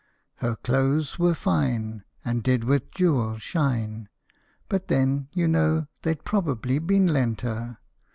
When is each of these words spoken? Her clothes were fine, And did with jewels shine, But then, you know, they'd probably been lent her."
Her 0.37 0.55
clothes 0.55 1.19
were 1.19 1.35
fine, 1.35 2.03
And 2.25 2.41
did 2.41 2.63
with 2.63 2.89
jewels 2.89 3.43
shine, 3.43 4.09
But 4.67 4.87
then, 4.87 5.27
you 5.31 5.47
know, 5.47 5.85
they'd 6.01 6.25
probably 6.25 6.79
been 6.79 7.05
lent 7.05 7.41
her." 7.41 7.77